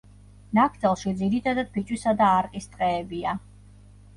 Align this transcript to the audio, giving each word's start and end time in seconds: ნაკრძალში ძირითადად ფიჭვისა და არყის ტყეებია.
ნაკრძალში 0.57 1.13
ძირითადად 1.19 1.69
ფიჭვისა 1.75 2.15
და 2.23 2.33
არყის 2.39 2.69
ტყეებია. 2.73 3.37